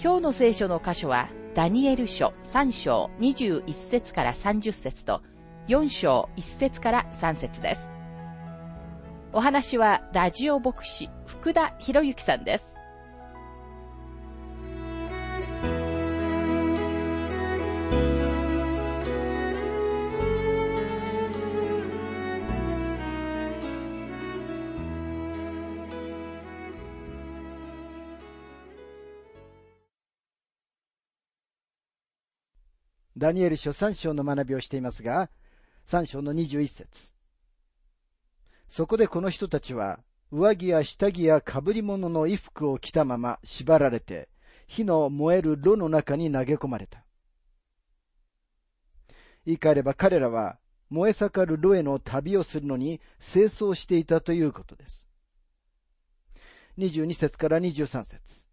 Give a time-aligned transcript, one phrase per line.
[0.00, 5.22] 今日の聖書の箇所は、ダニエル書3章21節から30節と、
[5.66, 7.90] 4章1節から3節です。
[9.32, 12.77] お話は、ラジオ牧師、福田博之さんです。
[33.18, 35.28] ダニエル書3章の学びをしていますが、
[35.86, 37.12] 3章の21節
[38.68, 39.98] そこでこの人たちは、
[40.30, 44.28] 上着や下着や被り物の衣服を着たまま縛られて、
[44.68, 47.04] 火の燃える炉の中に投げ込まれた。
[49.44, 50.58] 言い換えれば彼らは
[50.90, 55.08] 燃え盛る炉への旅をするのに清掃していたということです。
[56.76, 58.46] 22節から23節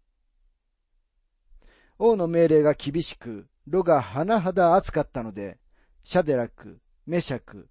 [1.98, 5.58] 王の命令が厳しく、炉が甚だ暑かったので、
[6.04, 7.68] シャデラク、メシャク、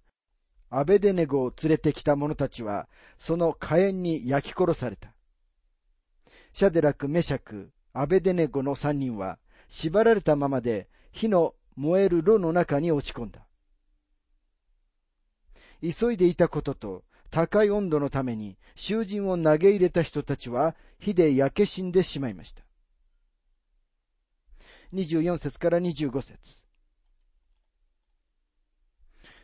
[0.68, 5.14] アベデネゴを連れてきた者たちは、その火炎に焼き殺された。
[6.52, 13.46] シャデラク、メシャク、アベデネゴの三人は、縛られたままで火の燃える炉の中に落ち込んだ。
[15.82, 22.65] 急いでいたことと、高い温度のために囚人を投げ入れた人たちは火で焼け死んでしまいました。
[24.94, 26.66] 24節から25節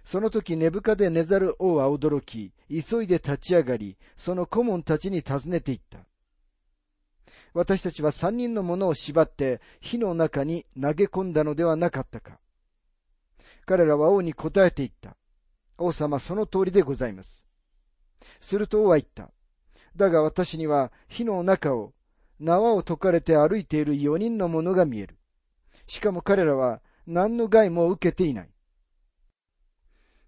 [0.05, 5.99] その時ネブカデネザル王は驚き、急いで立ち上がり、その顧問たちに尋ねていった。
[7.55, 12.41] 私たちは三人の者を縛って火の中に投げ込んだのではなかったか。
[13.67, 15.17] 彼らは王に答えていった。
[15.79, 17.47] 王様その通りでございます。
[18.41, 19.31] すると王は言った。
[19.95, 21.93] だが私には火の中を
[22.41, 25.17] 縄を解かれて歩いている四人の者が見える。
[25.87, 28.51] しかも彼らは何の害も受けていない。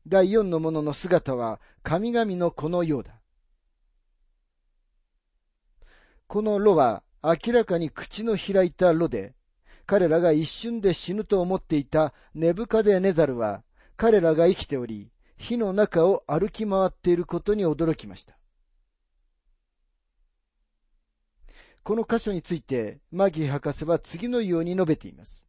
[0.06, 3.20] 第四の者の姿は神々の子のようだ。
[6.26, 9.34] この炉は明らかに口の開いた炉で、
[9.86, 13.62] 彼らが一瞬で死ぬと思っていたネブカデネザルは、
[13.96, 18.36] 彼らが生きており、火の中を歩き回っていることに驚きました。
[21.84, 25.46] この箇所について、マギー博士は次のように述べています。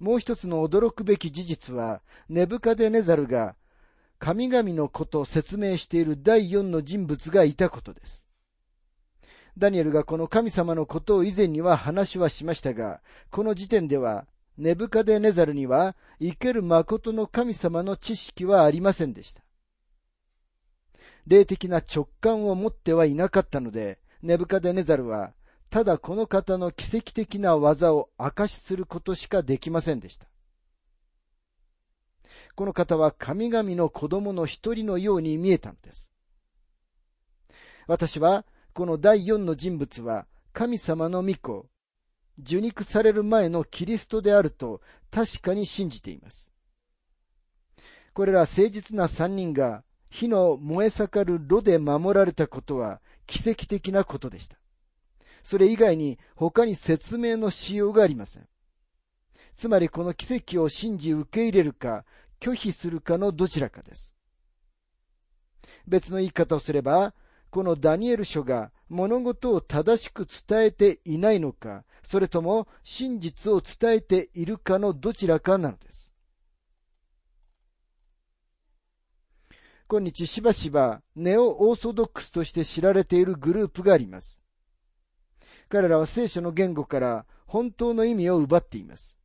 [0.00, 3.54] もう一つの驚くべき事実は、ネブカデネザルが
[4.18, 8.24] 神々のことを説明している第四の人物がいたことです。
[9.56, 14.26] ダニエルがこの神様のことを以前には話はしましたが、この時点では、
[14.58, 19.41] ネブカデネザルには生ける誠の神様の知識はありませんでした。
[21.26, 25.32] 霊的な直感を持ってはいなかったので、ネブカデネザルは
[25.72, 30.26] ただこの方の奇跡的な技を証しすることしかできませんでした。
[32.54, 36.12] この方は神々の子供の一人のように見えたのです。
[37.86, 38.44] 私は、
[38.74, 41.66] この第四の人物は神様の御子、
[42.38, 46.52] 受肉される前のキリストであると確かに信じています。
[48.12, 54.58] これら誠実な三人が火の燃え盛る炉で守られたことは奇跡的なことでした。
[55.42, 58.46] それ以外に他に説明のしようがありません。
[59.56, 62.04] つまりこの奇跡を信じ受け入れるか、
[62.40, 64.14] 拒否するかのどちらかです。
[65.86, 67.14] 別の言い方をすれば、
[67.48, 76.01] このダニエル書が物事を正しく伝えていないのか、それとも真実を伝えているかのどちらかなのです。
[79.92, 84.42] 今日しばしばネオオーソドックスとして知られているグループがあります。
[85.68, 89.18] 彼らは聖書の言語から本当の意味を奪っています。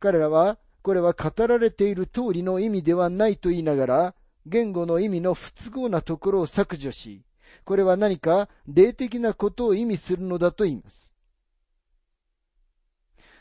[0.00, 4.14] 彼らは、これは語られている通りの意味ではないと言いながら、
[4.44, 7.22] 言語の意味の不都合なところを削除し、
[7.64, 11.14] これは何か霊的なことを意味するのだと言います。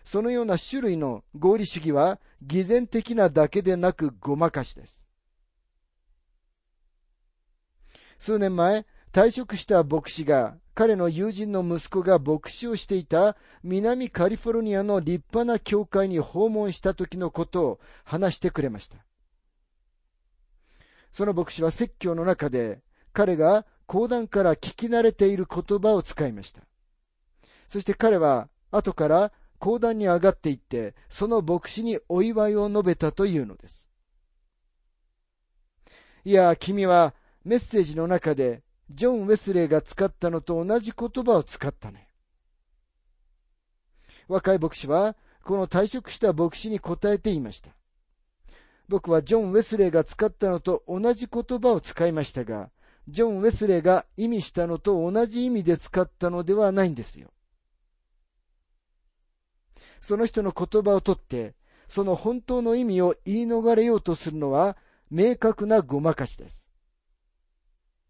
[0.06, 5.01] そのような種類の合理主義は偽善的なだけでなくごまかしです。
[8.22, 18.98] 数年前、退職した牧師が彼の友人の息子が牧師をしていた南カリフォルニアの立派な教会に訪問した時のことを話してくれました。
[21.12, 22.82] その牧師は説教の中で
[23.12, 26.62] 彼が講談から聞き慣れている言葉を使いました。
[27.70, 33.90] そして彼は後から講談に上がっていって、その牧師にお祝いを述べたというのです。
[36.24, 42.08] いや、君はメッセージの中でジョン・ウェスレーが使ったのと同じ言葉を使ったね。
[44.28, 47.72] 若い牧師は、この退職した牧師に答えていました。
[48.88, 52.70] 僕はジョン・ウェスレーが使ったのと同じ言葉を使いましたが、
[53.08, 57.32] ジョン・ウェスレーが意味したのと同じ意味で使ったのではないんですよ。
[60.02, 61.56] その人の言葉をとって、
[61.88, 64.78] その本当の意味を言い逃れようとするのは、
[65.10, 66.61] 明確なごまかしです。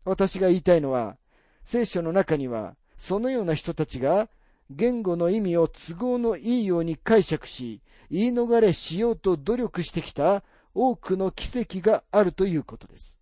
[0.04, 1.18] 私が言いたいのは、
[1.64, 4.30] 聖書の中には、そのような人たちが、
[4.70, 10.44] 言語の意味を都合のいいように解釈し、言い逃れしようと努力してきた
[10.74, 13.20] 多くの奇跡があるということです。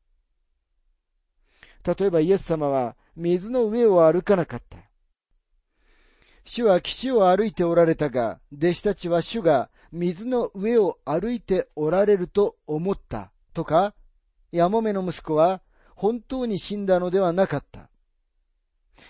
[1.85, 4.77] 例えばイエス様は水の上を歩かなかった。
[6.43, 13.93] 主は岸を歩いておられたが、弟子たちは主が水の上を歩いておられると思ったとか、
[14.51, 15.61] やもめの息子は
[15.99, 17.89] 本当に死んだのではなかった。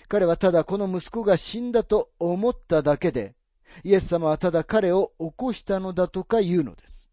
[0.08, 3.36] 彼はただこの息子が死んだと思っただけで、
[3.84, 7.12] イエス様はただ彼を起こしたのだとか言うのです。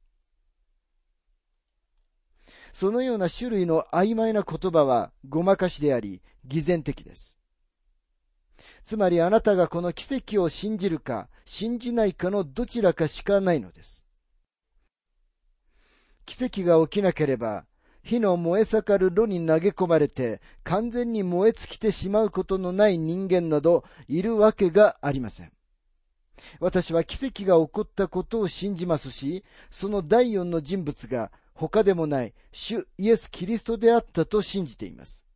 [2.73, 7.38] そのような種類の曖昧な言葉はごまかしであり、偽善的です。
[8.82, 14.06] つまりあなたがこの奇跡を信じるか、信じないかのどちらかしかないのです。
[16.25, 17.67] 奇跡が起きなければ、
[18.06, 25.50] 火の燃え盛る炉に投げ込まれて完全に燃え尽きてしまうことのない人間などいるわけがありません。
[26.61, 29.43] 私は奇跡が起こったことを信じますし、
[29.73, 35.26] その第四の人物が他でもない主イエス・キリストであったと信じています。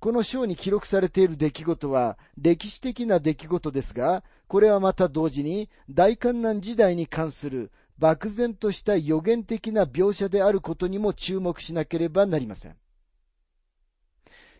[0.00, 12.76] この章に記録されている出来事は歴史的な出来事ですが、これはまた同時に大観難時代に関する漠然とした予言的な描写であることにも注目しなければなりません。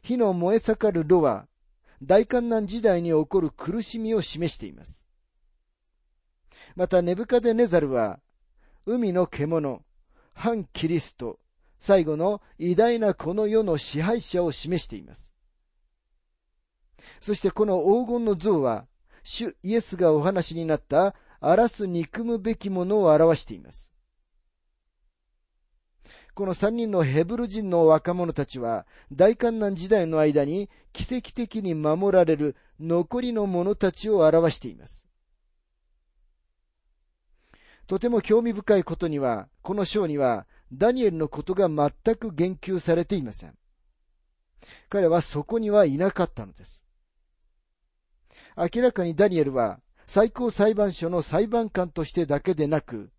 [0.02, 1.46] 火の燃え盛る炉は、
[2.02, 5.06] 大観難時代に起こる苦しみを示しています。
[6.74, 8.20] また、ネブカデネザルは、
[8.86, 9.82] 海の獣、
[10.32, 11.38] 反キリスト、
[11.78, 15.34] 最後の偉大なこの世の支配者を示しています。
[17.20, 18.86] そしてこの黄金の像は、
[19.22, 23.92] 主イエスがお話になった荒らす憎むべきものを表しています。
[26.34, 35.06] この三人のヘブル人の若者たちは、大観難時代の間に奇跡的に守られる残りの者たちを表しています。
[37.86, 43.56] とても興味深いことには、この章には、ダニエルのことが全く言及されていません。
[44.88, 46.84] 彼はそこにはいなかったのです。
[48.56, 53.10] 明らかにダニエルは最高裁判所の裁判官としてだけでなく、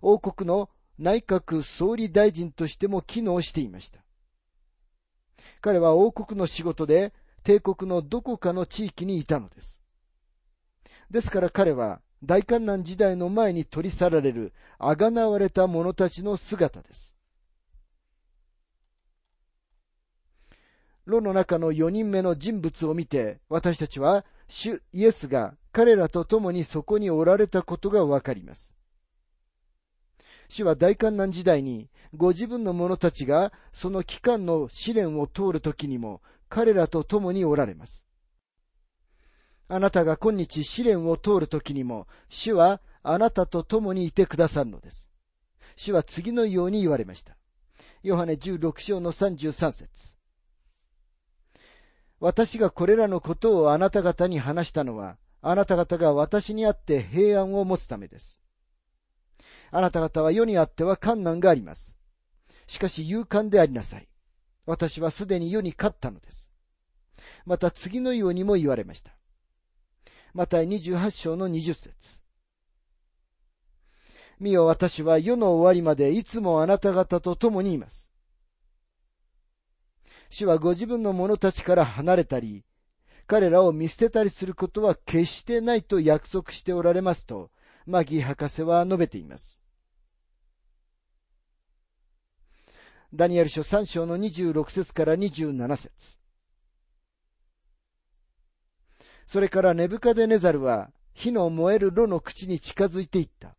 [0.00, 4.00] 王国の内閣総理大臣としても機能していました。
[5.60, 9.80] 彼は王国の仕事で帝国のどこかの地域にいたのです。
[11.10, 17.14] ですから彼は大観難時代の前に取り去られるあがなわれた者たちの姿です。
[21.04, 28.74] 炉の中の4人目の人物を見て私たちは主イエスが彼らと共にそこにおられたことがわかります。
[30.48, 38.06] 主は大観難時代にご自分の者たちがその期間の試練を通るときにも彼らと共におられます。
[39.68, 45.10] あなたが今日試練を通るときにも主はあなたと共にいてくださるのです。
[45.76, 47.36] 主は次のように言われました。
[48.02, 50.16] ヨハネ16章の33節
[52.18, 55.18] 私がこれらのことをあなた方に話したのは、
[55.48, 58.40] あなた方が私にあって平安を持つためです。
[59.70, 61.94] あなた方は世にあっては困難があります。
[62.66, 64.08] しかし勇敢でありなさい。
[64.66, 66.50] 私はすでに世に勝ったのです。
[67.44, 69.16] また次のようにも言われました。
[70.34, 72.20] また28章の20節
[74.40, 78.10] 見よ私は世の終わりまでいつもあなた方と共にいます。
[80.28, 82.65] 主はご自分の者たちから離れたり、
[83.26, 87.50] 彼らを見捨てたりすることは決してないと約束しておられますと、
[87.84, 89.62] マギー博士は述べています。
[93.12, 96.18] ダニエル書3章の26節から27節
[99.26, 103.56] それからネブカデネザルは火の燃える炉の口に近づいていった。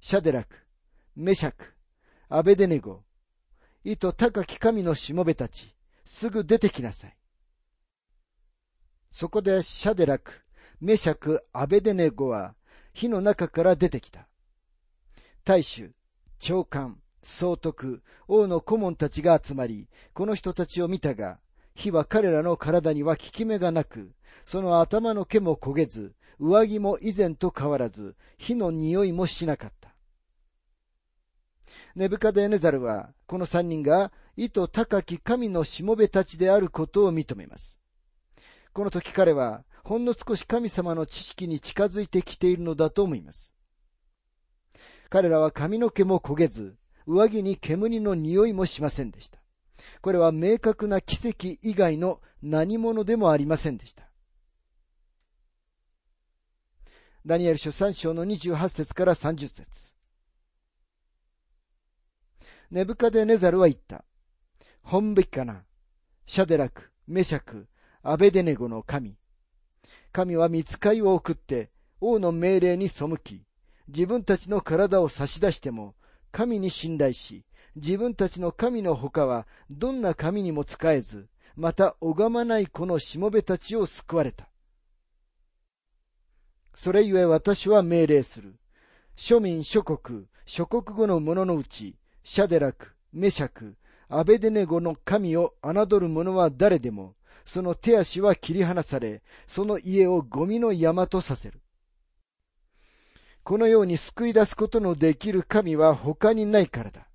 [0.00, 0.56] シャデラク、
[1.16, 1.74] メシャク、
[2.28, 3.02] アベデネゴ、
[3.84, 5.74] 意図高き神のしもべたち、
[6.04, 7.16] すぐ出てきなさい。
[9.12, 10.32] そこでシャデラク、
[10.80, 12.54] メシャク、アベデネゴは
[12.92, 14.26] 火の中から出てきた。
[15.44, 15.92] 大衆、
[16.38, 21.38] 長官、総督、王の顧問たちが集まり、この人たちを見たが、
[21.74, 24.12] 火は彼らの体には効き目がなく、
[24.46, 29.94] その頭の毛も焦げず、上着も以前と変わらず、火の匂いもしなかった。
[31.94, 37.81] ネブカデネザルは、この三人が、意図高き神のしもべたちであることを認めます。
[38.72, 43.54] この時彼は、ほんの少し神様の知識に近づいてきているのだと思います。
[45.10, 46.76] 彼らは髪の毛も焦げず、
[47.06, 49.40] 上着に煙の匂いもしませんでした。
[50.00, 54.08] これは明確な奇跡以外の何者でもありませんでした。
[57.26, 59.92] ダニエル書3章の28節から30節
[62.70, 64.04] ネブカデネザルは言った。
[64.82, 65.64] 本べきかな。
[66.26, 67.68] シャデラク、メシャク、
[68.04, 69.16] アベデネゴの神。
[70.10, 73.44] 神は見つかいを送って王の命令に背き、
[73.86, 75.94] 自分たちの体を差し出しても
[76.32, 77.44] 神に信頼し、
[77.76, 84.48] 自分たちの神の他はどんな神にも仕えず、また拝まないこのしもべたちを救われた。
[86.74, 88.56] それゆえ私は命令する。
[89.16, 93.76] 庶民諸国、諸国語の者のうち、シャデラク、メシャク、
[94.08, 97.14] アベデネゴの神を侮る者は誰でも、
[97.44, 101.60] その手足は切り離され、その家をゴミの山とさせる。
[103.42, 107.08] このように救い出すことのできる神は他にないからだ。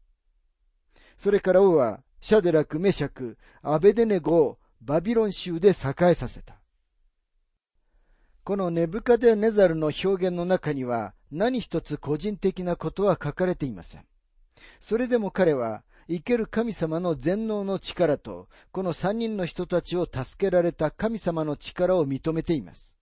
[1.18, 5.72] それから王は、シャデラク、メシャク、アベデネゴをバビロン州で栄
[6.12, 6.60] えさせた。
[8.44, 14.06] このネブカデネザルの表現の中には何一つ個人的なことは書かれていません。
[14.80, 22.98] それでも彼は生ける神様の全能の力と、この三人の人たちを助けられた神様の力を認めています。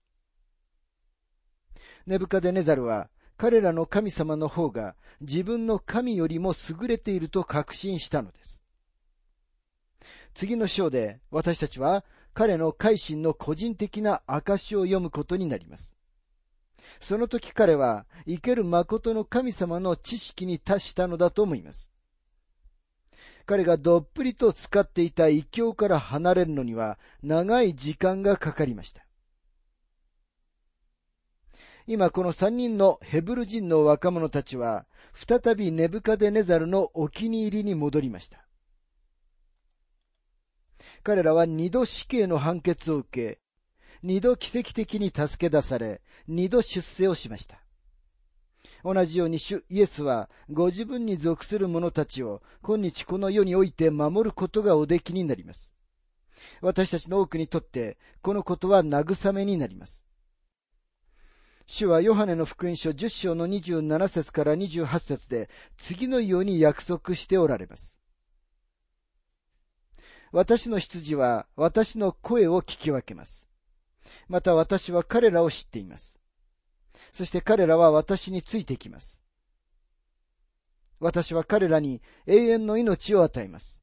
[2.08, 8.64] ネブカデネザルは彼らの神様の方が自分の神よりも優れていると確信したのです。
[10.34, 15.96] 次の章で私たちは彼の改心の個人的な証を読むことになります。
[17.02, 21.95] その時彼は生ける誠の神様の知識に達したのだと思います。
[23.46, 29.06] 彼がどっぷりと使っていた異教から離れるのには長い時間がかかりました。
[31.88, 38.46] 今この三人のヘブル人の若者たちは再びネブカデネザルのお気に入りに戻りました。
[41.04, 43.40] 彼らは二度死刑の判決を受け、
[44.02, 47.65] 二度奇跡的に助け出され、二度出世をしました。
[48.86, 55.76] 同じように主イエスはご自分に属する者たちを今日この世において守ることがおできになります。
[56.62, 60.06] 私たちの多くにとってこのことは慰めになります。
[61.66, 67.98] 主はヨハネの福音書10章の27節から28節で次のように約束しておられます。
[70.32, 73.48] 私の羊は私の声を聞き分けます。
[74.28, 76.20] また私は彼らを知っています。
[77.16, 79.22] そして彼らは私についてきます。
[81.00, 83.82] 私は彼らに永遠の命を与えます。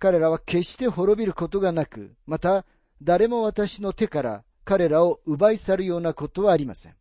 [0.00, 2.66] 彼らは決して滅びることがなく、また
[3.00, 6.96] 誰も私の手から彼らを奪い去るようなことはありません。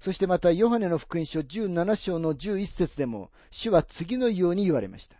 [0.00, 5.18] そしてまたヨハネの福音書17章の11節でも主は次のように言われました。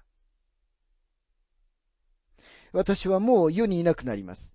[2.72, 4.54] 私はもう世にいなくなります。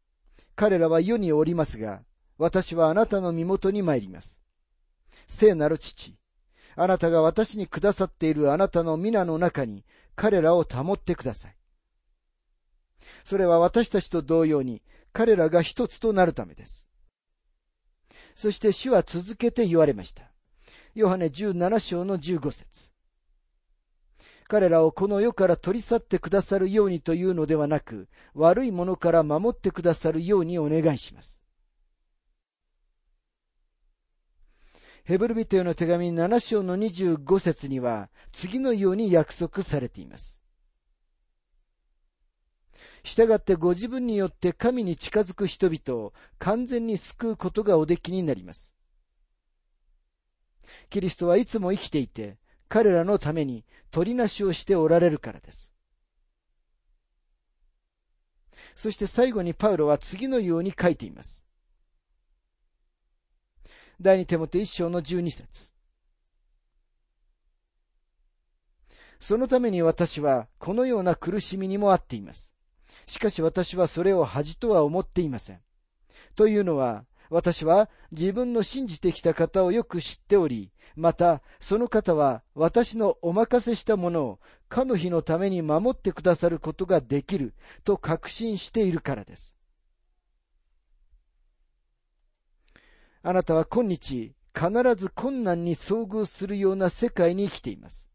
[0.55, 2.01] 彼らは世におりますが、
[2.39, 4.41] 私はあなたの身元に参ります。
[5.27, 6.15] 聖なる父、
[6.77, 9.83] あなたが私にくださっているあなたの皆の中に
[10.15, 11.55] 彼らを保ってください。
[13.25, 14.81] それは私たちと同様に
[15.11, 16.87] 彼らが一つとなるためです。
[18.35, 20.31] そして主は続けて言われました。
[20.95, 22.91] ヨハネ17章の15節
[24.47, 31.38] 彼らをこの世から取り去ってくださるようにというのではなく、悪いものから守ってくださるようにお願いします。
[35.03, 40.41] ヘブルビテオの手紙7章の25節には、次のように約束されています。
[43.03, 48.73] したがってご自分によって神に近づく人々を完全に救うことがおできになります。
[50.89, 52.37] キリストはいつも生きていて、
[52.67, 55.73] 彼らのために取りなしをしておられるからです。
[58.75, 61.43] そして最後にパウロは次のように書いています。
[64.01, 65.73] 第二手モて一章の十二節
[69.19, 72.53] そのために私はこのような苦しみにもあっています。
[73.07, 75.59] しかし私はそれを恥とは思っていません。
[76.35, 84.39] というのは、私は自分の信じてきた方をよく知っており、またその方は私のお任せしたものを
[84.69, 87.53] かの日のために守ってくださることができる
[87.83, 89.58] と確信しているからです。
[93.21, 98.09] あなたは今日必ず困難に遭遇するような世界に生きています。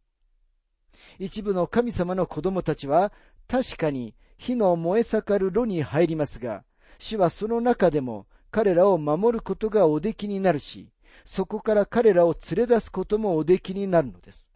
[1.18, 3.12] 一部の神様の子供たちは
[3.46, 6.64] 確かに火の燃え盛る炉に入りますが、
[6.98, 10.90] 主はその中でも彼らを守ることがおできになるし、
[11.24, 14.50] そこから彼らを連れ出すこともおできになるのです。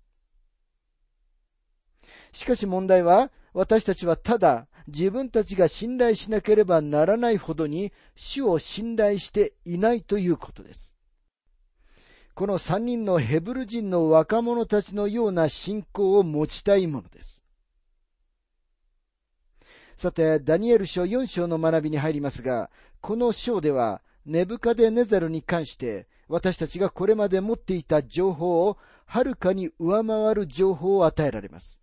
[2.33, 10.97] しかし問題は、私たちはただ自分たちが信頼しなければならないほどに主を信頼していないということです。
[12.35, 17.45] この三人のヘブル人の若者たちのような信仰を持ちたいものです。
[19.97, 31.78] さて、ダニエル書4章の学びに入りますが、この章では、ネブカデネザルに関して、私たちがこれまで持っていた情報をはるかに上回る情報を与えられます。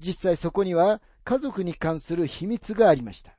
[0.00, 3.36] 実際そこには家族に関する秘密がありました。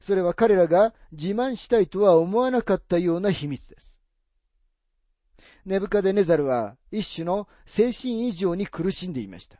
[0.00, 4.00] それは彼らが自慢したいとは思わなかったような秘密です。
[5.64, 9.58] ネブカデネザルは一種の精神異常に苦しんでいました。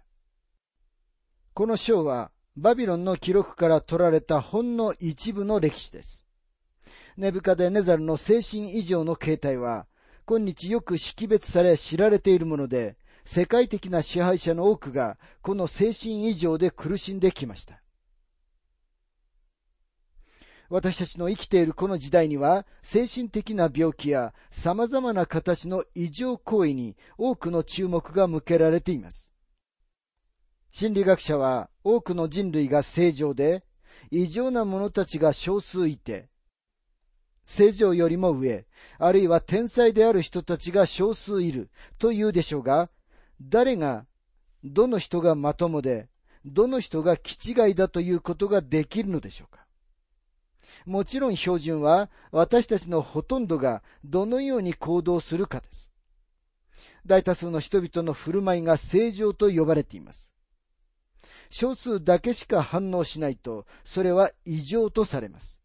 [1.55, 6.25] この章はバビロンの記録から取られたほんの一部の歴史です。
[7.17, 9.87] ネブカデネザルの精神異常の形態は、
[10.27, 12.98] 今日よく識別され知られているもので、
[13.31, 17.83] 世界的な支配者の多くがこの精神異常で苦しんできました。
[20.71, 29.31] 私たちの生きているこの時代には、精神的な病気や様々な形の異常行為に多くの注目が向けられています。
[30.71, 33.63] 心理学者は多くの人類が正常で、
[34.11, 36.31] 異常な者たちが少数いて、
[37.45, 38.67] 正常よりも上、
[38.99, 42.91] あるいは天才である人たちが少数いるというでしょうが、
[43.41, 44.07] 誰が、
[44.65, 46.09] どの人がまともで、
[46.45, 49.67] どの人が気違いだということができるのでしょうか
[50.87, 55.91] もちろん標準は私たちのほとんどがどのように行動するかです。
[57.05, 60.33] 大多数の人々の振る舞いが正常と呼ばれています。
[61.51, 65.61] 少数だけしか反応しないと、それは異常とされます。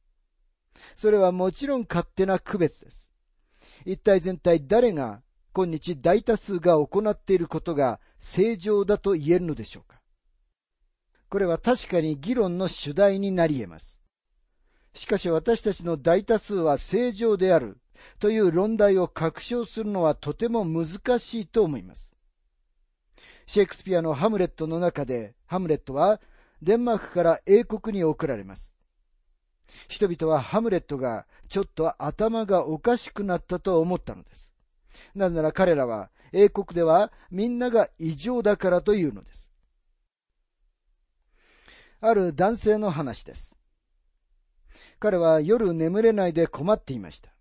[0.96, 3.12] それはもちろん勝手な区別です。
[3.86, 5.22] 一体全体誰が
[5.56, 10.00] 今日大多数が行っていることが正常だと言えるのでしょうか？
[11.30, 14.00] これは確かに議論の主題になり得ます。
[14.96, 17.78] しかし私たちの大多数は正常である
[18.20, 22.14] という論題を確証するのはとても難しいと思います。
[23.46, 26.22] シェイクスピアのハムレットの中で、ハムレットは
[26.62, 28.74] デンマークから英国に送られます。
[29.88, 34.53] 人々はハムレットがちょっと頭がおかしくなったと思ったのです。
[35.16, 39.50] なぜなら彼らは英国ではみんなが異常だからというのです。
[42.02, 43.56] ある男性の話です。
[45.00, 47.34] 彼は夜眠れないで困っていました。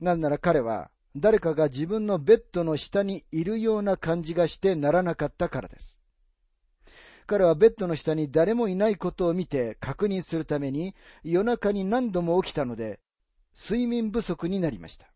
[0.00, 5.98] なぜなら彼は誰かが自分のベッドの下にいるような感じがしてならなかったからです。
[7.26, 13.00] 彼はベッドの下に誰もいないことを見て確認するために夜中に何度も起きたので
[13.54, 15.11] 睡眠不足になりました。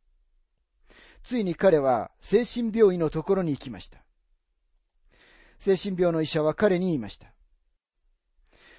[1.26, 3.98] ついに彼は精神病院のところに行きました。
[5.58, 7.26] 精神病の医者は彼に言いました。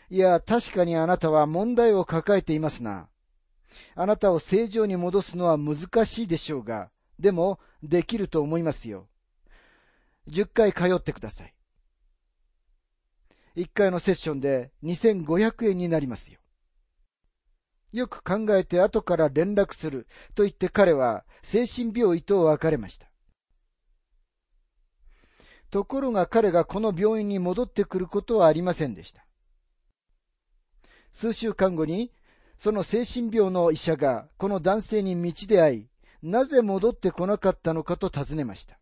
[0.09, 3.09] いや、確かにあなたは問題を抱えていますな。
[3.95, 9.09] あなたを正常に戻すのは難しいでしょうが、でも、できると思いますよ。
[10.29, 11.53] 10回通ってください。
[13.57, 16.39] 1回のセッションで2500円になりますよ。
[17.91, 23.07] よく考えて後から連絡すると言って彼は精神病院と別れました。
[25.69, 29.25] ところが彼がこの病院に戻ってくることはありませんでした。
[31.11, 32.11] 数週間後に、
[32.57, 35.89] その精神病の医者がこの男性に道で会い、
[36.21, 38.79] なぜ戻ってこなかったのかと尋ねました。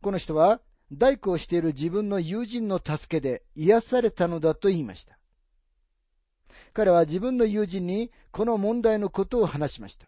[0.00, 5.17] この人は、大工をしている自分の友人の助けで癒されたのだと言いました。
[6.78, 10.06] 彼は自分の友人にこの問題のことを話しました。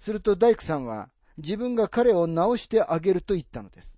[0.00, 3.92] すると大工さんは自分が彼を直してあげると言ったのです。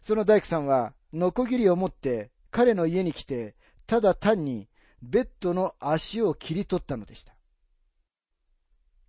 [0.00, 3.54] その大工さんは、ノコギリを持って彼の家に来て、
[3.86, 4.66] ただ単に
[5.02, 7.34] ベッドの足を切り取ったのでした。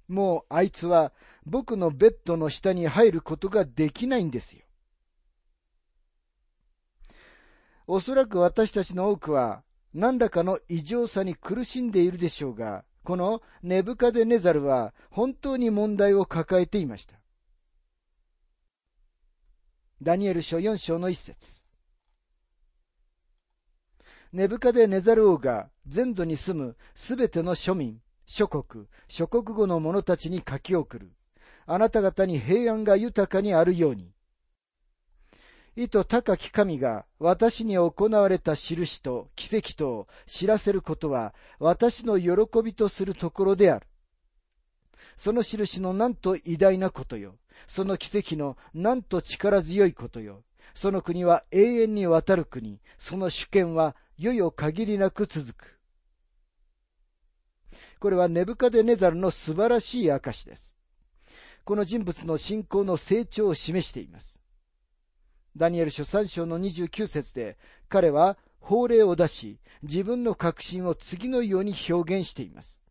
[0.09, 1.13] もうあいつは
[1.45, 4.65] 僕のベッドの下に入ることができないんですよ。
[7.87, 9.63] おそらく私たちの多くは
[9.95, 17.15] 何らかの異常さに苦しんでいるでしょうが、このネブカデネザルは本当に問題を抱えていました。
[20.01, 21.63] ダニエル書4章の一節。
[24.33, 31.13] ネブカデネザル王が全土に住むすべての庶民、諸国、諸国語の者たちに書き送る。
[31.65, 34.14] あなた方に平安が豊かにあるように。
[35.77, 43.87] 意図高き神が私に行われた印と奇跡とを知らせることは私の喜びとするところである。
[45.17, 47.35] その印のなんと偉大なことよ。
[47.67, 50.43] その奇跡のなんと力強いことよ。
[50.73, 52.79] その国は永遠にわたる国。
[52.97, 55.79] その主権は世々限りなく続く。
[57.99, 60.75] これはネブカデネザルの素晴らしい証です。
[61.65, 64.44] この人物の信仰の成長を示しています。
[65.57, 72.81] ダニエル書3章の29節で、彼は法令を出し、自分の確信を次のように表現しています。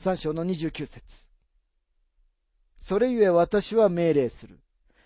[0.00, 1.28] 3章の29節
[2.78, 4.58] それゆえ私は命令する。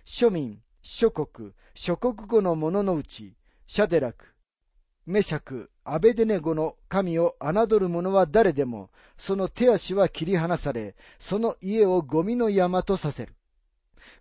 [0.06, 3.34] 庶民、諸国、諸国語の者のうち、
[3.66, 4.24] シャデラク、
[5.06, 13.37] メシャク、アベデネゴの神を侮る者は誰でも、その手足は切り離され、その家をゴミの山とさせる。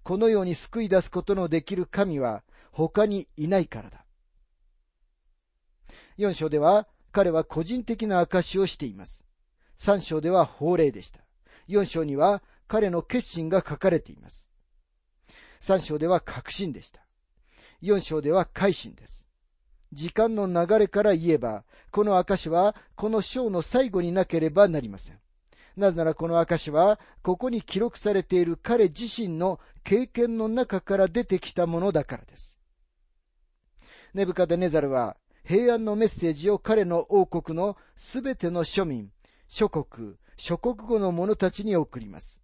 [0.04, 4.06] このように救い出すことのできる神は他にいないからだ。
[6.18, 9.24] 4章では彼は個人的な証しをしています。
[9.80, 11.20] 3章では法令でした。
[11.70, 14.48] 4章には彼の決心が書かれています。
[15.62, 17.02] 3章では確信でした。
[17.82, 19.28] 4章では改心です。
[19.94, 25.20] 時間の流れから言えば、この証はこの章の最後になければなりません。
[25.76, 32.58] なぜならこの証は、ここに記録されている彼自身の経験の中から出てきたものだからです。
[34.14, 39.12] ネブカデネザルは、平安のメッセージを彼の王国のすべての庶民、
[39.48, 42.42] 諸国、諸国語の者たちに送ります。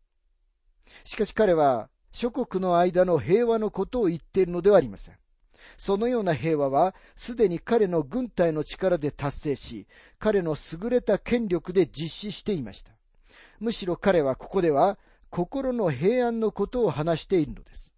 [1.03, 5.15] しかし彼は、諸国の間の平和のことを言っているのではありません。
[5.77, 12.93] そのような平和は、すでに彼の軍隊の力で達成し、彼の優れた権力で実施していました。
[13.59, 14.97] むしろ彼はここでは
[15.33, 17.91] 心の平安のことを話しているのです。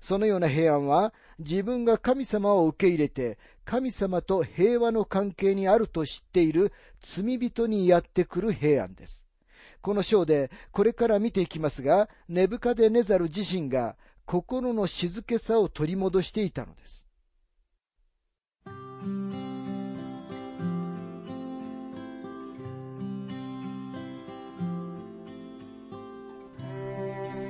[0.00, 6.72] そのような平安は自分が神様を受け入れて神様と平和の関係にあると知っている
[7.02, 9.26] 罪人にやってくる平安です。
[9.82, 17.03] この章でこれから見ていきますが、ネブカデネザル自身が心の静けさを取り戻していたのです。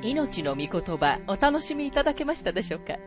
[0.04, 2.98] 命の御言葉お楽しみいただけましたでしょうか？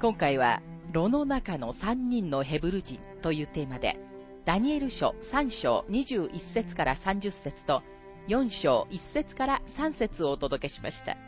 [0.00, 3.98] 今回は、炉の中の3人のヘブル人というテーマで、
[4.46, 7.82] ダニエル書3章21節から30節と
[8.28, 11.18] 4章1節から3節をお届けしました。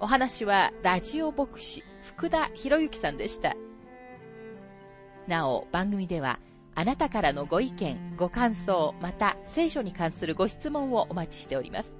[0.00, 3.54] お話はラジオ牧師福田博之さんでした。
[5.28, 6.40] なお、番組では
[6.74, 11.99] あなたからのご意見、ご感想、また聖書に関するご質問をお待ちしております。